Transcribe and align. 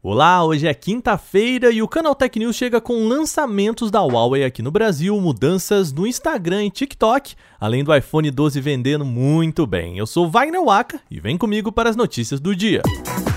Olá, 0.00 0.44
hoje 0.44 0.64
é 0.64 0.72
quinta-feira 0.72 1.72
e 1.72 1.82
o 1.82 1.88
Canal 1.88 2.14
Tech 2.14 2.38
News 2.38 2.54
chega 2.54 2.80
com 2.80 3.08
lançamentos 3.08 3.90
da 3.90 4.00
Huawei 4.00 4.44
aqui 4.44 4.62
no 4.62 4.70
Brasil, 4.70 5.20
mudanças 5.20 5.92
no 5.92 6.06
Instagram 6.06 6.66
e 6.66 6.70
TikTok, 6.70 7.34
além 7.58 7.82
do 7.82 7.92
iPhone 7.92 8.30
12 8.30 8.60
vendendo 8.60 9.04
muito 9.04 9.66
bem. 9.66 9.98
Eu 9.98 10.06
sou 10.06 10.30
Wagner 10.30 10.62
Waka 10.62 11.00
e 11.10 11.18
vem 11.18 11.36
comigo 11.36 11.72
para 11.72 11.90
as 11.90 11.96
notícias 11.96 12.38
do 12.38 12.54
dia. 12.54 12.80
A 13.26 13.27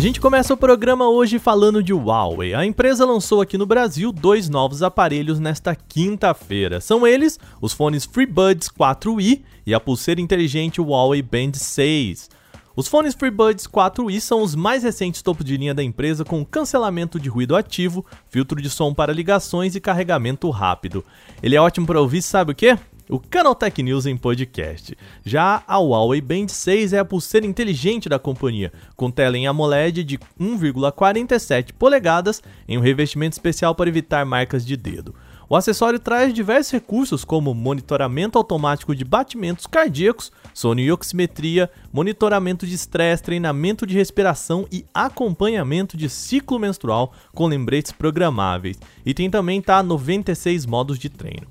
gente 0.00 0.18
começa 0.18 0.54
o 0.54 0.56
programa 0.56 1.10
hoje 1.10 1.38
falando 1.38 1.82
de 1.82 1.92
Huawei. 1.92 2.54
A 2.54 2.64
empresa 2.64 3.04
lançou 3.04 3.42
aqui 3.42 3.58
no 3.58 3.66
Brasil 3.66 4.10
dois 4.10 4.48
novos 4.48 4.82
aparelhos 4.82 5.38
nesta 5.38 5.76
quinta-feira. 5.76 6.80
São 6.80 7.06
eles 7.06 7.38
os 7.60 7.74
fones 7.74 8.06
FreeBuds 8.06 8.70
4i 8.70 9.42
e 9.66 9.74
a 9.74 9.78
pulseira 9.78 10.18
inteligente 10.18 10.80
Huawei 10.80 11.20
Band 11.20 11.52
6. 11.52 12.30
Os 12.74 12.88
fones 12.88 13.14
FreeBuds 13.14 13.66
4i 13.66 14.20
são 14.20 14.42
os 14.42 14.54
mais 14.54 14.84
recentes 14.84 15.20
topo 15.20 15.44
de 15.44 15.58
linha 15.58 15.74
da 15.74 15.82
empresa 15.82 16.24
com 16.24 16.46
cancelamento 16.46 17.20
de 17.20 17.28
ruído 17.28 17.54
ativo, 17.54 18.06
filtro 18.30 18.62
de 18.62 18.70
som 18.70 18.94
para 18.94 19.12
ligações 19.12 19.76
e 19.76 19.80
carregamento 19.80 20.48
rápido. 20.48 21.04
Ele 21.42 21.56
é 21.56 21.60
ótimo 21.60 21.86
para 21.86 22.00
ouvir, 22.00 22.22
sabe 22.22 22.52
o 22.52 22.54
que? 22.54 22.74
O 23.10 23.18
Canaltech 23.18 23.82
News 23.82 24.06
em 24.06 24.16
podcast. 24.16 24.96
Já 25.24 25.64
a 25.66 25.78
Huawei 25.78 26.20
Band 26.20 26.48
6 26.48 26.92
é 26.92 26.98
a 27.00 27.04
pulseira 27.04 27.46
inteligente 27.46 28.08
da 28.08 28.18
companhia, 28.18 28.72
com 28.94 29.10
tela 29.10 29.36
em 29.36 29.48
AMOLED 29.48 30.04
de 30.04 30.18
1,47 30.40 31.72
polegadas 31.72 32.40
em 32.68 32.78
um 32.78 32.80
revestimento 32.80 33.34
especial 33.34 33.74
para 33.74 33.88
evitar 33.88 34.24
marcas 34.24 34.64
de 34.64 34.76
dedo. 34.76 35.14
O 35.48 35.56
acessório 35.56 35.98
traz 35.98 36.32
diversos 36.32 36.70
recursos 36.70 37.24
como 37.24 37.52
monitoramento 37.52 38.38
automático 38.38 38.94
de 38.94 39.04
batimentos 39.04 39.66
cardíacos, 39.66 40.30
sono 40.54 40.78
e 40.78 40.92
oximetria, 40.92 41.68
monitoramento 41.92 42.64
de 42.64 42.76
estresse, 42.76 43.24
treinamento 43.24 43.84
de 43.84 43.96
respiração 43.96 44.68
e 44.70 44.86
acompanhamento 44.94 45.96
de 45.96 46.08
ciclo 46.08 46.56
menstrual 46.56 47.12
com 47.34 47.48
lembretes 47.48 47.90
programáveis. 47.90 48.78
E 49.04 49.12
tem 49.12 49.28
também 49.28 49.60
tá 49.60 49.82
96 49.82 50.66
modos 50.66 50.96
de 50.96 51.08
treino. 51.08 51.48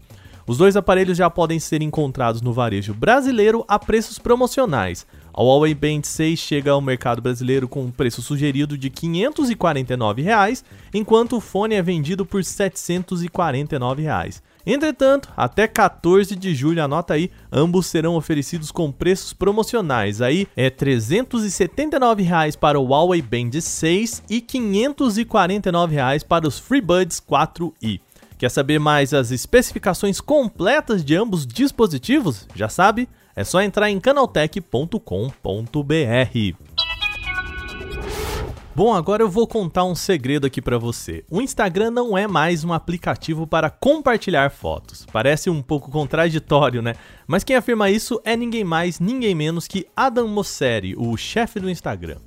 Os 0.49 0.57
dois 0.57 0.75
aparelhos 0.75 1.15
já 1.15 1.29
podem 1.29 1.59
ser 1.59 1.79
encontrados 1.83 2.41
no 2.41 2.51
varejo 2.51 2.91
brasileiro 2.91 3.63
a 3.67 3.77
preços 3.77 4.17
promocionais. 4.17 5.05
A 5.31 5.43
Huawei 5.43 5.75
Band 5.75 6.01
6 6.01 6.39
chega 6.39 6.71
ao 6.71 6.81
mercado 6.81 7.21
brasileiro 7.21 7.67
com 7.67 7.83
um 7.83 7.91
preço 7.91 8.19
sugerido 8.23 8.75
de 8.75 8.89
549 8.89 10.23
reais, 10.23 10.65
enquanto 10.91 11.37
o 11.37 11.39
fone 11.39 11.75
é 11.75 11.83
vendido 11.83 12.25
por 12.25 12.43
749 12.43 14.01
reais. 14.01 14.41
Entretanto, 14.65 15.29
até 15.37 15.67
14 15.67 16.35
de 16.35 16.55
julho, 16.55 16.83
anota 16.83 17.13
aí, 17.13 17.29
ambos 17.51 17.85
serão 17.85 18.15
oferecidos 18.15 18.71
com 18.71 18.91
preços 18.91 19.33
promocionais. 19.33 20.19
Aí 20.19 20.47
é 20.57 20.71
379 20.71 22.23
reais 22.23 22.55
para 22.55 22.79
o 22.79 22.87
Huawei 22.87 23.21
Band 23.21 23.61
6 23.61 24.23
e 24.27 24.41
549 24.41 25.93
reais 25.93 26.23
para 26.23 26.47
os 26.47 26.57
FreeBuds 26.57 27.21
4i. 27.21 28.01
Quer 28.39 28.49
saber 28.49 28.79
mais 28.79 29.13
as 29.13 29.31
especificações 29.31 30.21
completas 30.21 31.03
de 31.03 31.13
ambos 31.13 31.45
dispositivos? 31.45 32.47
Já 32.55 32.69
sabe, 32.69 33.09
é 33.35 33.43
só 33.43 33.61
entrar 33.61 33.89
em 33.89 33.99
canaltech.com.br. 33.99 34.99
Bom, 38.73 38.93
agora 38.93 39.21
eu 39.21 39.29
vou 39.29 39.45
contar 39.45 39.83
um 39.83 39.93
segredo 39.93 40.47
aqui 40.47 40.61
para 40.61 40.77
você. 40.77 41.25
O 41.29 41.41
Instagram 41.41 41.91
não 41.91 42.17
é 42.17 42.27
mais 42.27 42.63
um 42.63 42.71
aplicativo 42.71 43.45
para 43.45 43.69
compartilhar 43.69 44.49
fotos. 44.49 45.05
Parece 45.11 45.49
um 45.49 45.61
pouco 45.61 45.91
contraditório, 45.91 46.81
né? 46.81 46.93
Mas 47.27 47.43
quem 47.43 47.57
afirma 47.57 47.91
isso 47.91 48.21
é 48.23 48.37
ninguém 48.37 48.63
mais, 48.63 49.01
ninguém 49.01 49.35
menos 49.35 49.67
que 49.67 49.85
Adam 49.93 50.29
Mosseri, 50.29 50.95
o 50.95 51.17
chefe 51.17 51.59
do 51.59 51.69
Instagram. 51.69 52.19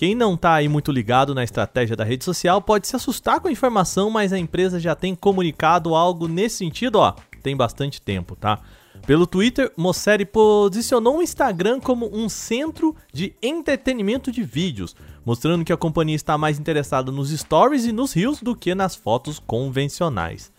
Quem 0.00 0.14
não 0.14 0.32
está 0.32 0.54
aí 0.54 0.66
muito 0.66 0.90
ligado 0.90 1.34
na 1.34 1.44
estratégia 1.44 1.94
da 1.94 2.04
rede 2.04 2.24
social 2.24 2.62
pode 2.62 2.88
se 2.88 2.96
assustar 2.96 3.38
com 3.38 3.48
a 3.48 3.52
informação, 3.52 4.08
mas 4.08 4.32
a 4.32 4.38
empresa 4.38 4.80
já 4.80 4.94
tem 4.94 5.14
comunicado 5.14 5.94
algo 5.94 6.26
nesse 6.26 6.56
sentido, 6.56 6.96
ó, 6.96 7.12
tem 7.42 7.54
bastante 7.54 8.00
tempo, 8.00 8.34
tá? 8.34 8.60
Pelo 9.06 9.26
Twitter, 9.26 9.70
Mosseri 9.76 10.24
posicionou 10.24 11.18
o 11.18 11.22
Instagram 11.22 11.80
como 11.80 12.08
um 12.16 12.30
centro 12.30 12.96
de 13.12 13.34
entretenimento 13.42 14.32
de 14.32 14.42
vídeos, 14.42 14.96
mostrando 15.22 15.66
que 15.66 15.72
a 15.72 15.76
companhia 15.76 16.16
está 16.16 16.38
mais 16.38 16.58
interessada 16.58 17.12
nos 17.12 17.28
stories 17.28 17.84
e 17.84 17.92
nos 17.92 18.14
reels 18.14 18.40
do 18.40 18.56
que 18.56 18.74
nas 18.74 18.94
fotos 18.94 19.38
convencionais. 19.38 20.50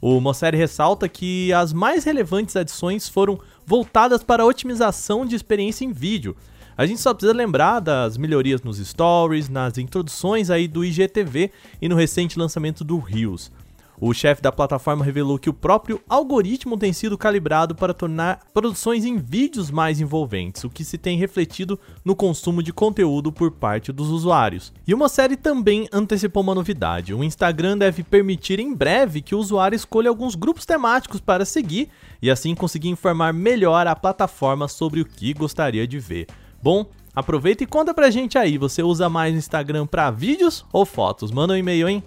O 0.00 0.20
Mosseri 0.20 0.56
ressalta 0.56 1.08
que 1.08 1.52
as 1.52 1.72
mais 1.72 2.02
relevantes 2.02 2.56
adições 2.56 3.08
foram 3.08 3.38
voltadas 3.64 4.24
para 4.24 4.42
a 4.42 4.46
otimização 4.46 5.24
de 5.24 5.36
experiência 5.36 5.84
em 5.84 5.92
vídeo, 5.92 6.34
a 6.78 6.86
gente 6.86 7.00
só 7.00 7.12
precisa 7.12 7.32
lembrar 7.36 7.80
das 7.80 8.16
melhorias 8.16 8.62
nos 8.62 8.78
stories, 8.78 9.48
nas 9.48 9.76
introduções 9.78 10.48
aí 10.48 10.68
do 10.68 10.84
IGTV 10.84 11.50
e 11.82 11.88
no 11.88 11.96
recente 11.96 12.38
lançamento 12.38 12.84
do 12.84 13.00
Reels. 13.00 13.50
O 14.00 14.14
chefe 14.14 14.40
da 14.40 14.52
plataforma 14.52 15.04
revelou 15.04 15.40
que 15.40 15.50
o 15.50 15.52
próprio 15.52 16.00
algoritmo 16.08 16.78
tem 16.78 16.92
sido 16.92 17.18
calibrado 17.18 17.74
para 17.74 17.92
tornar 17.92 18.46
produções 18.54 19.04
em 19.04 19.18
vídeos 19.18 19.72
mais 19.72 20.00
envolventes, 20.00 20.62
o 20.62 20.70
que 20.70 20.84
se 20.84 20.96
tem 20.96 21.18
refletido 21.18 21.80
no 22.04 22.14
consumo 22.14 22.62
de 22.62 22.72
conteúdo 22.72 23.32
por 23.32 23.50
parte 23.50 23.90
dos 23.90 24.08
usuários. 24.10 24.72
E 24.86 24.94
uma 24.94 25.08
série 25.08 25.36
também 25.36 25.88
antecipou 25.92 26.44
uma 26.44 26.54
novidade: 26.54 27.12
o 27.12 27.24
Instagram 27.24 27.76
deve 27.76 28.04
permitir 28.04 28.60
em 28.60 28.72
breve 28.72 29.20
que 29.20 29.34
o 29.34 29.38
usuário 29.40 29.74
escolha 29.74 30.10
alguns 30.10 30.36
grupos 30.36 30.64
temáticos 30.64 31.20
para 31.20 31.44
seguir 31.44 31.88
e 32.22 32.30
assim 32.30 32.54
conseguir 32.54 32.90
informar 32.90 33.34
melhor 33.34 33.84
a 33.88 33.96
plataforma 33.96 34.68
sobre 34.68 35.00
o 35.00 35.04
que 35.04 35.34
gostaria 35.34 35.84
de 35.84 35.98
ver. 35.98 36.28
Bom, 36.60 36.86
aproveita 37.14 37.62
e 37.62 37.66
conta 37.66 37.94
pra 37.94 38.10
gente 38.10 38.36
aí, 38.36 38.58
você 38.58 38.82
usa 38.82 39.08
mais 39.08 39.32
o 39.32 39.38
Instagram 39.38 39.86
para 39.86 40.10
vídeos 40.10 40.64
ou 40.72 40.84
fotos? 40.84 41.30
Manda 41.30 41.52
um 41.52 41.56
e-mail, 41.56 41.88
hein? 41.88 42.02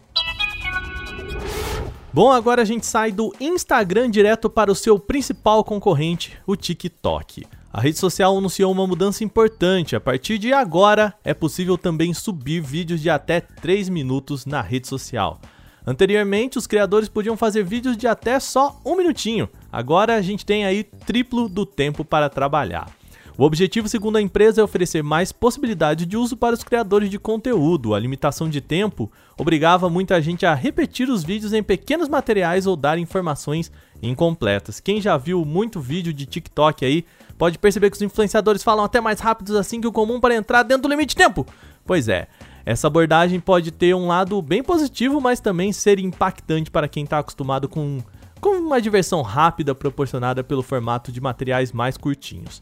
Bom, 2.14 2.30
agora 2.30 2.62
a 2.62 2.66
gente 2.66 2.86
sai 2.86 3.14
do 3.14 3.34
Instagram 3.40 4.12
direto 4.12 4.50
para 4.50 4.70
o 4.70 4.76
seu 4.76 5.00
principal 5.00 5.64
concorrente, 5.64 6.38
o 6.46 6.58
TikTok. 6.58 7.46
A 7.72 7.80
rede 7.80 7.98
social 7.98 8.38
anunciou 8.38 8.70
uma 8.70 8.86
mudança 8.86 9.24
importante. 9.24 9.96
A 9.96 10.02
partir 10.02 10.38
de 10.38 10.52
agora, 10.52 11.14
é 11.24 11.34
possível 11.34 11.78
também 11.78 12.14
subir 12.14 12.60
vídeos 12.60 13.00
de 13.00 13.10
até 13.10 13.40
3 13.40 13.88
minutos 13.88 14.46
na 14.46 14.62
rede 14.62 14.90
social. 14.90 15.40
Anteriormente, 15.88 16.58
os 16.58 16.68
criadores 16.68 17.08
podiam 17.08 17.38
fazer 17.38 17.64
vídeos 17.64 17.96
de 17.96 18.08
até 18.08 18.38
só 18.42 18.78
um 18.86 18.98
minutinho. 18.98 19.48
Agora 19.72 20.16
a 20.16 20.22
gente 20.22 20.46
tem 20.46 20.66
aí 20.66 20.84
triplo 20.84 21.48
do 21.48 21.66
tempo 21.66 22.04
para 22.04 22.30
trabalhar. 22.30 23.01
O 23.42 23.44
objetivo, 23.44 23.90
segundo 23.90 24.18
a 24.18 24.22
empresa, 24.22 24.62
é 24.62 24.64
oferecer 24.64 25.02
mais 25.02 25.32
possibilidades 25.32 26.06
de 26.06 26.16
uso 26.16 26.38
para 26.38 26.54
os 26.54 26.64
criadores 26.64 27.10
de 27.10 27.18
conteúdo. 27.18 27.96
A 27.96 28.00
limitação 28.00 28.48
de 28.48 28.62
tempo 28.62 29.12
obrigava 29.36 29.90
muita 29.90 30.22
gente 30.22 30.46
a 30.46 30.54
repetir 30.54 31.10
os 31.10 31.24
vídeos 31.24 31.52
em 31.52 31.64
pequenos 31.64 32.08
materiais 32.08 32.68
ou 32.68 32.76
dar 32.76 33.00
informações 33.00 33.72
incompletas. 34.00 34.80
Quem 34.80 35.02
já 35.02 35.18
viu 35.18 35.44
muito 35.44 35.82
vídeo 35.82 36.14
de 36.14 36.28
TikTok 36.28 36.86
aí 36.86 37.04
pode 37.36 37.58
perceber 37.58 37.90
que 37.90 37.96
os 37.96 38.02
influenciadores 38.04 38.62
falam 38.62 38.86
até 38.86 39.02
mais 39.02 39.20
rápidos 39.20 39.56
assim 39.56 39.82
que 39.82 39.88
o 39.88 39.92
comum 39.92 40.20
para 40.20 40.36
entrar 40.36 40.62
dentro 40.62 40.84
do 40.84 40.90
limite 40.90 41.16
de 41.16 41.24
tempo. 41.24 41.44
Pois 41.84 42.08
é. 42.08 42.28
Essa 42.64 42.86
abordagem 42.86 43.40
pode 43.40 43.72
ter 43.72 43.96
um 43.96 44.06
lado 44.06 44.40
bem 44.40 44.62
positivo, 44.62 45.20
mas 45.20 45.40
também 45.40 45.74
ser 45.74 45.98
impactante 45.98 46.70
para 46.70 46.88
quem 46.88 47.06
está 47.06 47.18
acostumado 47.18 47.68
com, 47.68 48.04
com 48.40 48.60
uma 48.60 48.80
diversão 48.80 49.24
rápida 49.24 49.74
proporcionada 49.74 50.44
pelo 50.44 50.62
formato 50.62 51.12
de 51.12 51.20
materiais 51.20 51.72
mais 51.72 51.98
curtinhos. 51.98 52.62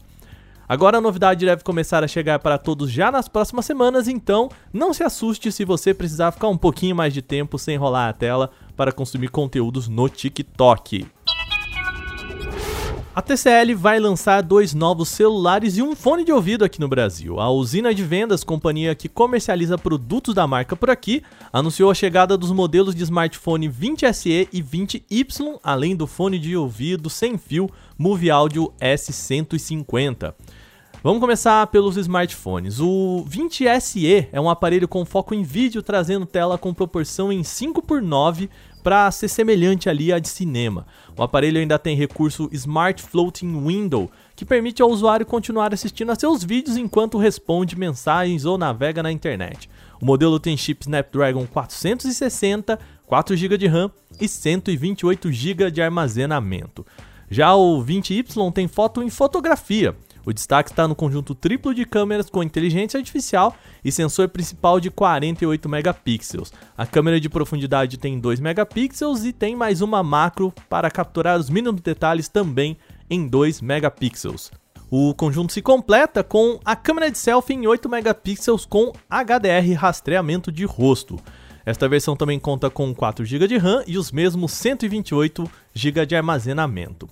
Agora 0.70 0.98
a 0.98 1.00
novidade 1.00 1.44
deve 1.44 1.64
começar 1.64 2.04
a 2.04 2.06
chegar 2.06 2.38
para 2.38 2.56
todos 2.56 2.92
já 2.92 3.10
nas 3.10 3.26
próximas 3.26 3.66
semanas, 3.66 4.06
então 4.06 4.48
não 4.72 4.94
se 4.94 5.02
assuste 5.02 5.50
se 5.50 5.64
você 5.64 5.92
precisar 5.92 6.30
ficar 6.30 6.46
um 6.46 6.56
pouquinho 6.56 6.94
mais 6.94 7.12
de 7.12 7.20
tempo 7.20 7.58
sem 7.58 7.76
rolar 7.76 8.08
a 8.08 8.12
tela 8.12 8.52
para 8.76 8.92
consumir 8.92 9.30
conteúdos 9.30 9.88
no 9.88 10.08
TikTok. 10.08 11.08
A 13.12 13.20
TCL 13.20 13.74
vai 13.74 13.98
lançar 13.98 14.40
dois 14.40 14.72
novos 14.72 15.08
celulares 15.08 15.76
e 15.76 15.82
um 15.82 15.96
fone 15.96 16.22
de 16.24 16.30
ouvido 16.30 16.64
aqui 16.64 16.80
no 16.80 16.86
Brasil. 16.86 17.40
A 17.40 17.50
Usina 17.50 17.92
de 17.92 18.04
Vendas, 18.04 18.44
companhia 18.44 18.94
que 18.94 19.08
comercializa 19.08 19.76
produtos 19.76 20.32
da 20.32 20.46
marca 20.46 20.76
por 20.76 20.88
aqui, 20.88 21.20
anunciou 21.52 21.90
a 21.90 21.94
chegada 21.94 22.38
dos 22.38 22.52
modelos 22.52 22.94
de 22.94 23.02
smartphone 23.02 23.68
20SE 23.68 24.48
e 24.52 24.62
20Y, 24.62 25.58
além 25.60 25.96
do 25.96 26.06
fone 26.06 26.38
de 26.38 26.56
ouvido 26.56 27.10
sem 27.10 27.36
fio 27.36 27.68
Move 27.98 28.30
Audio 28.30 28.72
S150. 28.80 30.32
Vamos 31.02 31.20
começar 31.20 31.66
pelos 31.68 31.96
smartphones. 31.96 32.78
O 32.78 33.24
20SE 33.26 34.28
é 34.30 34.38
um 34.38 34.50
aparelho 34.50 34.86
com 34.86 35.02
foco 35.06 35.34
em 35.34 35.42
vídeo, 35.42 35.82
trazendo 35.82 36.26
tela 36.26 36.58
com 36.58 36.74
proporção 36.74 37.32
em 37.32 37.42
5 37.42 37.80
por 37.80 38.02
9 38.02 38.50
para 38.82 39.10
ser 39.10 39.28
semelhante 39.28 39.88
ali 39.88 40.12
à 40.12 40.18
de 40.18 40.28
cinema. 40.28 40.86
O 41.16 41.22
aparelho 41.22 41.58
ainda 41.58 41.78
tem 41.78 41.96
recurso 41.96 42.50
Smart 42.52 43.02
Floating 43.02 43.64
Window, 43.66 44.10
que 44.36 44.44
permite 44.44 44.82
ao 44.82 44.90
usuário 44.90 45.24
continuar 45.24 45.72
assistindo 45.72 46.12
a 46.12 46.14
seus 46.14 46.44
vídeos 46.44 46.76
enquanto 46.76 47.16
responde 47.16 47.78
mensagens 47.78 48.44
ou 48.44 48.58
navega 48.58 49.02
na 49.02 49.10
internet. 49.10 49.70
O 50.02 50.04
modelo 50.04 50.38
tem 50.38 50.54
chip 50.54 50.82
Snapdragon 50.82 51.46
460 51.46 52.78
4 53.06 53.36
GB 53.36 53.56
de 53.56 53.66
RAM 53.66 53.90
e 54.20 54.28
128 54.28 55.32
GB 55.32 55.70
de 55.70 55.80
armazenamento. 55.80 56.84
Já 57.30 57.54
o 57.54 57.82
20Y 57.82 58.52
tem 58.52 58.68
foto 58.68 59.02
em 59.02 59.08
fotografia. 59.08 59.96
O 60.24 60.32
destaque 60.32 60.70
está 60.70 60.86
no 60.86 60.94
conjunto 60.94 61.34
triplo 61.34 61.74
de 61.74 61.84
câmeras 61.84 62.28
com 62.28 62.42
inteligência 62.42 62.98
artificial 62.98 63.54
e 63.84 63.90
sensor 63.90 64.28
principal 64.28 64.78
de 64.78 64.90
48 64.90 65.68
megapixels. 65.68 66.52
A 66.76 66.86
câmera 66.86 67.20
de 67.20 67.28
profundidade 67.28 67.96
tem 67.96 68.18
2 68.18 68.40
megapixels 68.40 69.24
e 69.24 69.32
tem 69.32 69.56
mais 69.56 69.80
uma 69.80 70.02
macro 70.02 70.52
para 70.68 70.90
capturar 70.90 71.38
os 71.38 71.48
mínimos 71.48 71.80
detalhes 71.80 72.28
também 72.28 72.76
em 73.08 73.26
2 73.26 73.60
megapixels. 73.60 74.50
O 74.90 75.14
conjunto 75.14 75.52
se 75.52 75.62
completa 75.62 76.24
com 76.24 76.58
a 76.64 76.74
câmera 76.74 77.10
de 77.10 77.16
selfie 77.16 77.54
em 77.54 77.66
8 77.66 77.88
megapixels 77.88 78.66
com 78.66 78.92
HDR 79.08 79.72
rastreamento 79.76 80.50
de 80.50 80.64
rosto. 80.64 81.16
Esta 81.64 81.88
versão 81.88 82.16
também 82.16 82.40
conta 82.40 82.68
com 82.68 82.92
4 82.94 83.24
GB 83.24 83.46
de 83.46 83.56
RAM 83.56 83.84
e 83.86 83.96
os 83.96 84.10
mesmos 84.10 84.52
128 84.52 85.48
GB 85.72 86.06
de 86.06 86.16
armazenamento. 86.16 87.08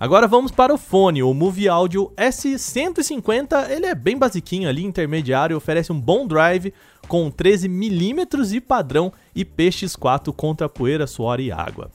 Agora 0.00 0.28
vamos 0.28 0.52
para 0.52 0.72
o 0.72 0.78
fone, 0.78 1.24
o 1.24 1.34
Move 1.34 1.68
Audio 1.68 2.12
S150, 2.16 3.68
ele 3.68 3.86
é 3.86 3.96
bem 3.96 4.16
basiquinho 4.16 4.68
ali, 4.68 4.84
intermediário, 4.84 5.56
oferece 5.56 5.90
um 5.90 6.00
bom 6.00 6.24
drive 6.24 6.72
com 7.08 7.28
13mm 7.32 8.52
e 8.54 8.60
padrão 8.60 9.12
IPX4 9.36 10.32
contra 10.32 10.68
poeira, 10.68 11.04
suor 11.04 11.40
e 11.40 11.50
água. 11.50 11.90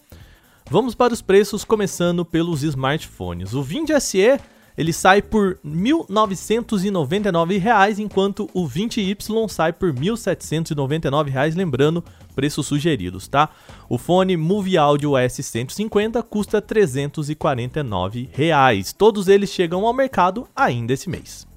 Vamos 0.70 0.94
para 0.96 1.14
os 1.14 1.22
preços, 1.22 1.64
começando 1.64 2.26
pelos 2.26 2.62
smartphones. 2.62 3.54
O 3.54 3.64
Vind 3.64 3.88
SE 4.02 4.38
ele 4.78 4.94
sai 4.94 5.22
por 5.22 5.58
R$ 5.64 5.70
1.999, 5.70 8.00
enquanto 8.00 8.50
o 8.54 8.68
20Y 8.68 9.48
sai 9.48 9.72
por 9.72 9.94
R$ 9.94 10.00
1.799, 10.00 11.56
lembrando, 11.56 12.04
preços 12.36 12.68
sugeridos, 12.68 13.28
tá? 13.28 13.50
O 13.88 13.98
fone 13.98 14.36
Move 14.36 14.78
Audio 14.78 15.12
S150 15.12 16.22
custa 16.24 16.62
349 16.62 18.30
reais. 18.31 18.92
Todos 18.92 19.28
eles 19.28 19.50
chegam 19.50 19.86
ao 19.86 19.94
mercado 19.94 20.48
ainda 20.56 20.94
esse 20.94 21.10
mês. 21.10 21.48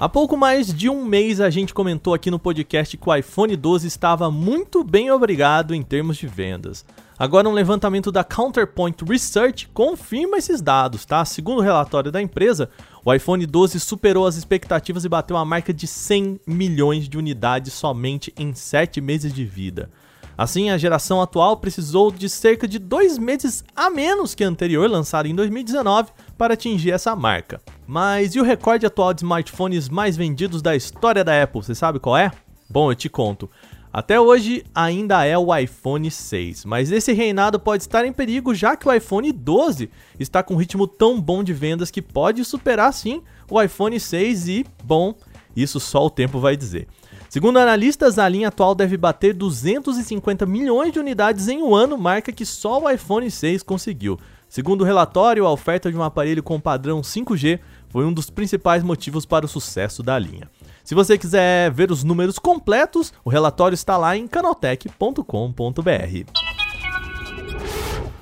Há 0.00 0.08
pouco 0.08 0.34
mais 0.34 0.72
de 0.72 0.88
um 0.88 1.04
mês 1.04 1.42
a 1.42 1.50
gente 1.50 1.74
comentou 1.74 2.14
aqui 2.14 2.30
no 2.30 2.38
podcast 2.38 2.96
que 2.96 3.06
o 3.06 3.14
iPhone 3.14 3.54
12 3.54 3.86
estava 3.86 4.30
muito 4.30 4.82
bem 4.82 5.10
obrigado 5.10 5.74
em 5.74 5.82
termos 5.82 6.16
de 6.16 6.26
vendas. 6.26 6.86
Agora, 7.20 7.46
um 7.46 7.52
levantamento 7.52 8.10
da 8.10 8.24
Counterpoint 8.24 9.04
Research 9.04 9.68
confirma 9.74 10.38
esses 10.38 10.62
dados, 10.62 11.04
tá? 11.04 11.22
Segundo 11.22 11.58
o 11.58 11.62
relatório 11.62 12.10
da 12.10 12.22
empresa, 12.22 12.70
o 13.04 13.12
iPhone 13.12 13.44
12 13.44 13.78
superou 13.78 14.26
as 14.26 14.36
expectativas 14.36 15.04
e 15.04 15.08
bateu 15.10 15.36
a 15.36 15.44
marca 15.44 15.70
de 15.70 15.86
100 15.86 16.40
milhões 16.46 17.06
de 17.06 17.18
unidades 17.18 17.74
somente 17.74 18.32
em 18.38 18.54
7 18.54 19.02
meses 19.02 19.34
de 19.34 19.44
vida. 19.44 19.90
Assim, 20.34 20.70
a 20.70 20.78
geração 20.78 21.20
atual 21.20 21.58
precisou 21.58 22.10
de 22.10 22.26
cerca 22.26 22.66
de 22.66 22.78
dois 22.78 23.18
meses 23.18 23.62
a 23.76 23.90
menos 23.90 24.34
que 24.34 24.42
a 24.42 24.48
anterior, 24.48 24.88
lançada 24.88 25.28
em 25.28 25.34
2019, 25.34 26.12
para 26.38 26.54
atingir 26.54 26.92
essa 26.92 27.14
marca. 27.14 27.60
Mas 27.86 28.34
e 28.34 28.40
o 28.40 28.44
recorde 28.44 28.86
atual 28.86 29.12
de 29.12 29.20
smartphones 29.20 29.90
mais 29.90 30.16
vendidos 30.16 30.62
da 30.62 30.74
história 30.74 31.22
da 31.22 31.42
Apple? 31.42 31.62
Você 31.62 31.74
sabe 31.74 31.98
qual 31.98 32.16
é? 32.16 32.32
Bom, 32.66 32.90
eu 32.90 32.94
te 32.94 33.10
conto. 33.10 33.50
Até 33.92 34.20
hoje 34.20 34.64
ainda 34.72 35.24
é 35.24 35.36
o 35.36 35.54
iPhone 35.54 36.08
6, 36.08 36.64
mas 36.64 36.92
esse 36.92 37.12
reinado 37.12 37.58
pode 37.58 37.82
estar 37.82 38.04
em 38.04 38.12
perigo 38.12 38.54
já 38.54 38.76
que 38.76 38.88
o 38.88 38.92
iPhone 38.92 39.32
12 39.32 39.90
está 40.16 40.44
com 40.44 40.54
um 40.54 40.56
ritmo 40.56 40.86
tão 40.86 41.20
bom 41.20 41.42
de 41.42 41.52
vendas 41.52 41.90
que 41.90 42.00
pode 42.00 42.44
superar 42.44 42.92
sim 42.92 43.20
o 43.50 43.60
iPhone 43.60 43.98
6 43.98 44.46
e, 44.46 44.66
bom, 44.84 45.12
isso 45.56 45.80
só 45.80 46.06
o 46.06 46.10
tempo 46.10 46.38
vai 46.38 46.56
dizer. 46.56 46.86
Segundo 47.28 47.58
analistas, 47.58 48.16
a 48.16 48.28
linha 48.28 48.46
atual 48.46 48.76
deve 48.76 48.96
bater 48.96 49.34
250 49.34 50.46
milhões 50.46 50.92
de 50.92 51.00
unidades 51.00 51.48
em 51.48 51.60
um 51.60 51.74
ano, 51.74 51.98
marca 51.98 52.30
que 52.30 52.46
só 52.46 52.80
o 52.80 52.88
iPhone 52.88 53.28
6 53.28 53.64
conseguiu. 53.64 54.18
Segundo 54.48 54.82
o 54.82 54.84
relatório, 54.84 55.46
a 55.46 55.52
oferta 55.52 55.90
de 55.90 55.96
um 55.96 56.02
aparelho 56.02 56.44
com 56.44 56.60
padrão 56.60 57.00
5G 57.00 57.58
foi 57.88 58.04
um 58.04 58.12
dos 58.12 58.30
principais 58.30 58.84
motivos 58.84 59.26
para 59.26 59.46
o 59.46 59.48
sucesso 59.48 60.00
da 60.00 60.16
linha. 60.16 60.48
Se 60.84 60.94
você 60.94 61.18
quiser 61.18 61.70
ver 61.70 61.90
os 61.90 62.02
números 62.02 62.38
completos, 62.38 63.12
o 63.24 63.30
relatório 63.30 63.74
está 63.74 63.96
lá 63.96 64.16
em 64.16 64.26
canaltech.com.br. 64.26 65.22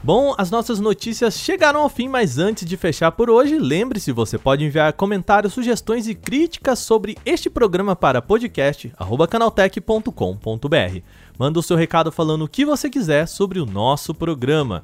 Bom, 0.03 0.35
as 0.39 0.51
nossas 0.51 0.81
notícias 0.81 1.39
chegaram 1.39 1.81
ao 1.81 1.91
fim, 1.91 2.09
mas 2.09 2.39
antes 2.39 2.65
de 2.65 2.79
fechar 2.79 3.13
por 3.13 3.29
hoje, 3.29 3.59
lembre-se, 3.59 4.11
você 4.11 4.39
pode 4.39 4.65
enviar 4.65 4.91
comentários, 4.95 5.53
sugestões 5.53 6.09
e 6.09 6.15
críticas 6.15 6.79
sobre 6.79 7.19
este 7.27 7.51
programa 7.51 7.95
para 7.95 8.23
podcast@canaltech.com.br. 8.23 11.03
Manda 11.39 11.59
o 11.59 11.63
seu 11.63 11.77
recado 11.77 12.11
falando 12.11 12.47
o 12.47 12.49
que 12.49 12.65
você 12.65 12.89
quiser 12.89 13.29
sobre 13.29 13.61
o 13.61 13.67
nosso 13.67 14.15
programa. 14.15 14.83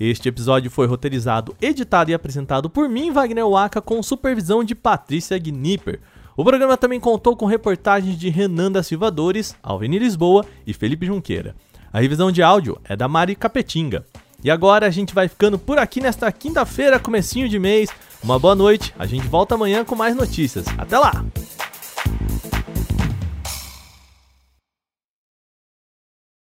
Este 0.00 0.28
episódio 0.28 0.70
foi 0.70 0.88
roteirizado, 0.88 1.54
editado 1.62 2.10
e 2.10 2.14
apresentado 2.14 2.68
por 2.68 2.88
mim, 2.88 3.12
Wagner 3.12 3.48
Waka, 3.48 3.80
com 3.80 4.02
supervisão 4.02 4.64
de 4.64 4.74
Patrícia 4.74 5.38
Gnipper. 5.38 6.00
O 6.36 6.44
programa 6.44 6.76
também 6.76 6.98
contou 6.98 7.36
com 7.36 7.46
reportagens 7.46 8.18
de 8.18 8.28
Renan 8.28 8.72
da 8.72 8.82
Silva 8.82 9.10
Dores, 9.10 9.54
Alveni 9.62 9.98
Lisboa 9.98 10.44
e 10.66 10.72
Felipe 10.72 11.06
Junqueira. 11.06 11.54
A 11.92 12.00
revisão 12.00 12.32
de 12.32 12.42
áudio 12.42 12.76
é 12.84 12.96
da 12.96 13.06
Mari 13.06 13.36
Capetinga. 13.36 14.04
E 14.42 14.50
agora 14.50 14.86
a 14.86 14.90
gente 14.90 15.14
vai 15.14 15.28
ficando 15.28 15.58
por 15.58 15.78
aqui 15.78 16.00
nesta 16.00 16.30
quinta-feira, 16.32 16.98
comecinho 16.98 17.48
de 17.48 17.58
mês. 17.58 17.88
Uma 18.22 18.38
boa 18.38 18.54
noite, 18.54 18.92
a 18.98 19.06
gente 19.06 19.26
volta 19.28 19.54
amanhã 19.54 19.84
com 19.84 19.94
mais 19.94 20.16
notícias. 20.16 20.66
Até 20.76 20.98
lá! 20.98 21.24